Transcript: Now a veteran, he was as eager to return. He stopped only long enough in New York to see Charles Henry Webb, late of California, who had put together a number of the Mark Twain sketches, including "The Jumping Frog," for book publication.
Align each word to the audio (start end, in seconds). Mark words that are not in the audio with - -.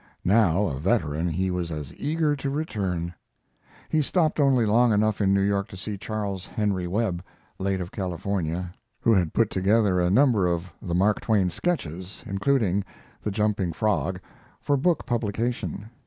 Now 0.25 0.65
a 0.65 0.79
veteran, 0.79 1.29
he 1.29 1.51
was 1.51 1.69
as 1.69 1.93
eager 1.93 2.35
to 2.35 2.49
return. 2.49 3.13
He 3.87 4.01
stopped 4.01 4.39
only 4.39 4.65
long 4.65 4.91
enough 4.91 5.21
in 5.21 5.31
New 5.31 5.43
York 5.43 5.67
to 5.67 5.77
see 5.77 5.95
Charles 5.95 6.47
Henry 6.47 6.87
Webb, 6.87 7.23
late 7.59 7.79
of 7.79 7.91
California, 7.91 8.73
who 9.01 9.13
had 9.13 9.31
put 9.31 9.51
together 9.51 9.99
a 9.99 10.09
number 10.09 10.47
of 10.47 10.73
the 10.81 10.95
Mark 10.95 11.21
Twain 11.21 11.51
sketches, 11.51 12.23
including 12.25 12.83
"The 13.21 13.29
Jumping 13.29 13.73
Frog," 13.73 14.19
for 14.59 14.75
book 14.75 15.05
publication. 15.05 15.91